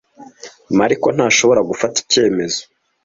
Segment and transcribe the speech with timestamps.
[0.79, 2.61] Mariko ntashobora gufata icyemezo.